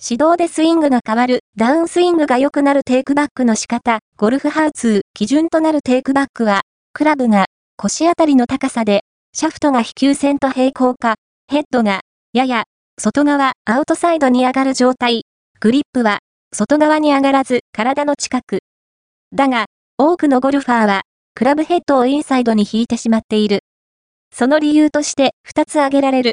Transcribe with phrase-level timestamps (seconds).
[0.00, 9.00] 指導でスイングが変わる、ダウンスイングが良くなるテイクバックの仕方、ゴルフハウツー、基準となるテイクバックは、クラブが腰あたりの高さで、
[9.34, 11.16] シャフトが飛球線と平行か、
[11.48, 12.64] ヘッドが、やや、
[12.96, 15.22] 外側、アウトサイドに上がる状態、
[15.58, 16.20] グリップは、
[16.54, 18.60] 外側に上がらず、体の近く。
[19.34, 19.66] だが、
[19.98, 21.02] 多くのゴルファーは、
[21.34, 23.64] クラブヘッドをインサイドに引いてしまっている。
[24.32, 26.26] その理由として2つ挙げられる。